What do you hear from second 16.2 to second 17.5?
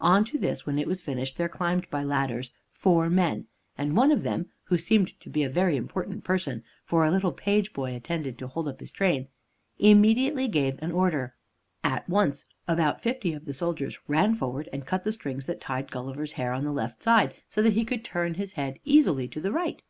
hair on the left side,